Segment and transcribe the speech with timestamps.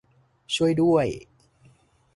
[0.55, 1.07] ช่วยด้วย!